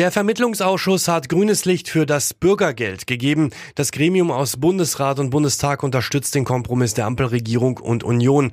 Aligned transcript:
Der 0.00 0.10
Vermittlungsausschuss 0.10 1.08
hat 1.08 1.28
grünes 1.28 1.66
Licht 1.66 1.90
für 1.90 2.06
das 2.06 2.32
Bürgergeld 2.32 3.06
gegeben. 3.06 3.50
Das 3.74 3.92
Gremium 3.92 4.30
aus 4.30 4.56
Bundesrat 4.56 5.18
und 5.18 5.28
Bundestag 5.28 5.82
unterstützt 5.82 6.34
den 6.34 6.46
Kompromiss 6.46 6.94
der 6.94 7.04
Ampelregierung 7.04 7.76
und 7.76 8.02
Union. 8.02 8.52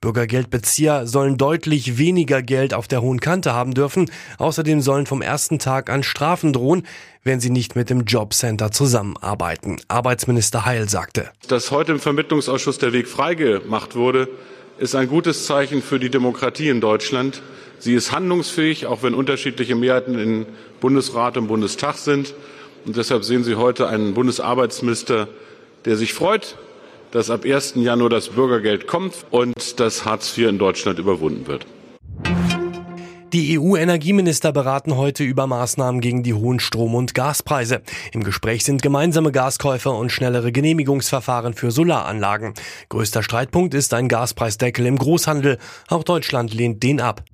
Bürgergeldbezieher 0.00 1.06
sollen 1.06 1.36
deutlich 1.36 1.98
weniger 1.98 2.40
Geld 2.40 2.72
auf 2.72 2.88
der 2.88 3.02
hohen 3.02 3.20
Kante 3.20 3.52
haben 3.52 3.74
dürfen. 3.74 4.10
Außerdem 4.38 4.80
sollen 4.80 5.04
vom 5.04 5.20
ersten 5.20 5.58
Tag 5.58 5.90
an 5.90 6.02
Strafen 6.02 6.54
drohen, 6.54 6.86
wenn 7.22 7.40
sie 7.40 7.50
nicht 7.50 7.76
mit 7.76 7.90
dem 7.90 8.04
Jobcenter 8.04 8.70
zusammenarbeiten. 8.70 9.76
Arbeitsminister 9.88 10.64
Heil 10.64 10.88
sagte. 10.88 11.30
Dass 11.46 11.72
heute 11.72 11.92
im 11.92 12.00
Vermittlungsausschuss 12.00 12.78
der 12.78 12.94
Weg 12.94 13.06
freigemacht 13.06 13.96
wurde, 13.96 14.28
ist 14.78 14.94
ein 14.94 15.08
gutes 15.08 15.46
Zeichen 15.46 15.82
für 15.82 15.98
die 15.98 16.10
Demokratie 16.10 16.68
in 16.68 16.80
Deutschland. 16.80 17.42
Sie 17.78 17.94
ist 17.94 18.12
handlungsfähig, 18.12 18.86
auch 18.86 19.02
wenn 19.02 19.14
unterschiedliche 19.14 19.74
Mehrheiten 19.74 20.18
in 20.18 20.46
Bundesrat 20.80 21.36
und 21.36 21.48
Bundestag 21.48 21.96
sind. 21.96 22.34
Und 22.84 22.96
deshalb 22.96 23.24
sehen 23.24 23.44
Sie 23.44 23.56
heute 23.56 23.88
einen 23.88 24.14
Bundesarbeitsminister, 24.14 25.28
der 25.84 25.96
sich 25.96 26.14
freut, 26.14 26.56
dass 27.10 27.30
ab 27.30 27.44
1. 27.44 27.74
Januar 27.76 28.10
das 28.10 28.28
Bürgergeld 28.28 28.86
kommt 28.86 29.14
und 29.30 29.80
dass 29.80 30.04
Hartz 30.04 30.36
IV 30.36 30.48
in 30.48 30.58
Deutschland 30.58 30.98
überwunden 30.98 31.46
wird. 31.46 31.66
Die 33.36 33.58
EU-Energieminister 33.60 34.50
beraten 34.50 34.96
heute 34.96 35.22
über 35.22 35.46
Maßnahmen 35.46 36.00
gegen 36.00 36.22
die 36.22 36.32
hohen 36.32 36.58
Strom- 36.58 36.94
und 36.94 37.12
Gaspreise. 37.12 37.82
Im 38.12 38.24
Gespräch 38.24 38.64
sind 38.64 38.80
gemeinsame 38.80 39.30
Gaskäufe 39.30 39.90
und 39.90 40.10
schnellere 40.10 40.52
Genehmigungsverfahren 40.52 41.52
für 41.52 41.70
Solaranlagen. 41.70 42.54
Größter 42.88 43.22
Streitpunkt 43.22 43.74
ist 43.74 43.92
ein 43.92 44.08
Gaspreisdeckel 44.08 44.86
im 44.86 44.96
Großhandel. 44.96 45.58
Auch 45.88 46.02
Deutschland 46.02 46.54
lehnt 46.54 46.82
den 46.82 46.98
ab. 46.98 47.24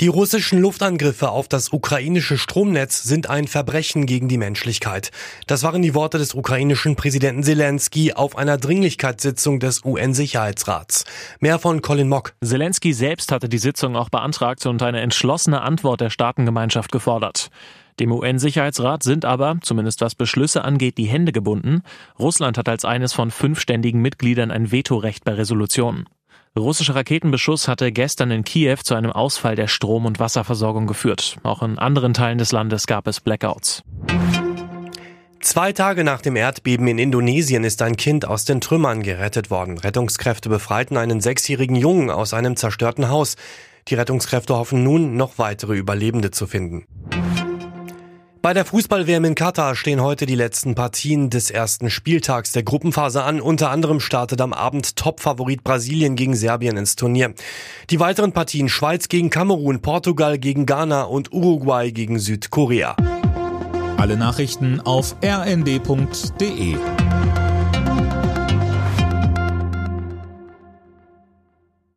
Die 0.00 0.06
russischen 0.06 0.60
Luftangriffe 0.60 1.30
auf 1.30 1.48
das 1.48 1.72
ukrainische 1.72 2.38
Stromnetz 2.38 3.02
sind 3.02 3.28
ein 3.28 3.48
Verbrechen 3.48 4.06
gegen 4.06 4.28
die 4.28 4.38
Menschlichkeit. 4.38 5.10
Das 5.48 5.64
waren 5.64 5.82
die 5.82 5.92
Worte 5.92 6.18
des 6.18 6.34
ukrainischen 6.34 6.94
Präsidenten 6.94 7.42
Zelensky 7.42 8.12
auf 8.12 8.38
einer 8.38 8.58
Dringlichkeitssitzung 8.58 9.58
des 9.58 9.84
UN-Sicherheitsrats. 9.84 11.04
Mehr 11.40 11.58
von 11.58 11.82
Colin 11.82 12.08
Mock. 12.08 12.34
Zelensky 12.44 12.92
selbst 12.92 13.32
hatte 13.32 13.48
die 13.48 13.58
Sitzung 13.58 13.96
auch 13.96 14.08
beantragt 14.08 14.64
und 14.66 14.84
eine 14.84 15.00
entschlossene 15.00 15.62
Antwort 15.62 16.00
der 16.00 16.10
Staatengemeinschaft 16.10 16.92
gefordert. 16.92 17.50
Dem 17.98 18.12
UN-Sicherheitsrat 18.12 19.02
sind 19.02 19.24
aber, 19.24 19.56
zumindest 19.62 20.00
was 20.00 20.14
Beschlüsse 20.14 20.62
angeht, 20.62 20.96
die 20.98 21.06
Hände 21.06 21.32
gebunden. 21.32 21.82
Russland 22.20 22.56
hat 22.56 22.68
als 22.68 22.84
eines 22.84 23.12
von 23.12 23.32
fünf 23.32 23.58
ständigen 23.58 24.00
Mitgliedern 24.00 24.52
ein 24.52 24.70
Vetorecht 24.70 25.24
bei 25.24 25.32
Resolutionen. 25.32 26.06
Russischer 26.56 26.94
Raketenbeschuss 26.94 27.68
hatte 27.68 27.92
gestern 27.92 28.30
in 28.30 28.44
Kiew 28.44 28.78
zu 28.82 28.94
einem 28.94 29.12
Ausfall 29.12 29.54
der 29.54 29.68
Strom- 29.68 30.06
und 30.06 30.18
Wasserversorgung 30.18 30.86
geführt. 30.86 31.36
Auch 31.42 31.62
in 31.62 31.78
anderen 31.78 32.14
Teilen 32.14 32.38
des 32.38 32.52
Landes 32.52 32.86
gab 32.86 33.06
es 33.06 33.20
Blackouts. 33.20 33.82
Zwei 35.40 35.72
Tage 35.72 36.04
nach 36.04 36.20
dem 36.20 36.36
Erdbeben 36.36 36.88
in 36.88 36.98
Indonesien 36.98 37.64
ist 37.64 37.80
ein 37.80 37.96
Kind 37.96 38.26
aus 38.26 38.44
den 38.44 38.60
Trümmern 38.60 39.02
gerettet 39.02 39.50
worden. 39.50 39.78
Rettungskräfte 39.78 40.48
befreiten 40.48 40.96
einen 40.96 41.20
sechsjährigen 41.20 41.76
Jungen 41.76 42.10
aus 42.10 42.34
einem 42.34 42.56
zerstörten 42.56 43.08
Haus. 43.08 43.36
Die 43.86 43.94
Rettungskräfte 43.94 44.56
hoffen 44.56 44.82
nun, 44.82 45.16
noch 45.16 45.38
weitere 45.38 45.74
Überlebende 45.74 46.30
zu 46.32 46.46
finden. 46.46 46.86
Bei 48.48 48.54
der 48.54 48.64
Fußball-WM 48.64 49.26
in 49.26 49.34
Katar 49.34 49.74
stehen 49.74 50.00
heute 50.00 50.24
die 50.24 50.34
letzten 50.34 50.74
Partien 50.74 51.28
des 51.28 51.50
ersten 51.50 51.90
Spieltags 51.90 52.50
der 52.50 52.62
Gruppenphase 52.62 53.22
an. 53.22 53.42
Unter 53.42 53.70
anderem 53.70 54.00
startet 54.00 54.40
am 54.40 54.54
Abend 54.54 54.96
Top-Favorit 54.96 55.62
Brasilien 55.62 56.16
gegen 56.16 56.34
Serbien 56.34 56.78
ins 56.78 56.96
Turnier. 56.96 57.34
Die 57.90 58.00
weiteren 58.00 58.32
Partien 58.32 58.70
Schweiz 58.70 59.08
gegen 59.08 59.28
Kamerun, 59.28 59.82
Portugal 59.82 60.38
gegen 60.38 60.64
Ghana 60.64 61.02
und 61.02 61.30
Uruguay 61.30 61.90
gegen 61.90 62.18
Südkorea. 62.18 62.96
Alle 63.98 64.16
Nachrichten 64.16 64.80
auf 64.80 65.16
rnd.de 65.22 66.78